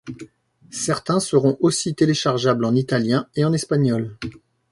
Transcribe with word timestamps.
Certains 0.71 1.19
seront 1.19 1.57
aussi 1.59 1.93
téléchargeables 1.93 2.65
en 2.65 2.73
italien 2.73 3.27
et 3.35 3.45
en 3.45 3.53
espagnol. 3.53 4.17